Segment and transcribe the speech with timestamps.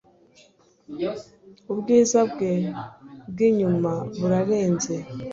[1.71, 2.51] ubwiza bwe
[3.31, 4.95] bwinyuma burarenze